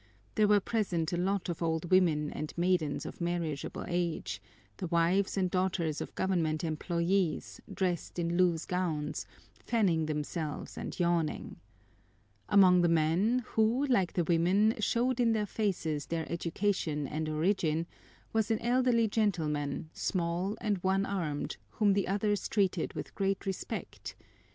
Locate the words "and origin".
17.07-17.85